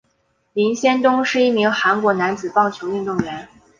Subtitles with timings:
[0.53, 3.47] 林仙东是一名韩国男子棒球运动员。